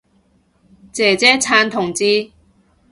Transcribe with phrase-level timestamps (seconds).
[0.91, 2.31] 姐姐撐同志